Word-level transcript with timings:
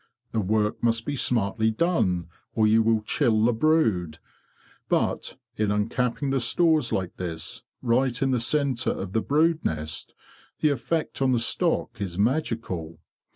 The 0.31 0.39
work 0.39 0.81
must 0.81 1.05
be 1.05 1.15
smartly 1.15 1.69
done, 1.69 2.25
or 2.55 2.65
you 2.65 2.81
will 2.81 3.03
chill 3.03 3.45
the 3.45 3.53
brood; 3.53 4.17
but, 4.89 5.37
in 5.57 5.69
uncapping 5.69 6.31
the 6.31 6.39
stores 6.39 6.91
like 6.91 7.17
this, 7.17 7.61
right 7.83 8.19
in 8.19 8.31
the 8.31 8.39
centre 8.39 8.89
of 8.89 9.13
the 9.13 9.21
brood 9.21 9.63
nest, 9.63 10.15
the 10.59 10.69
effect 10.69 11.21
on 11.21 11.33
the 11.33 11.39
stock 11.39 11.97
is 12.01 12.17
magical. 12.17 12.97